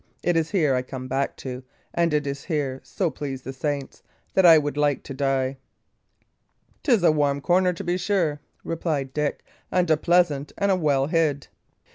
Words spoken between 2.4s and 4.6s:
here, so please the saints, that I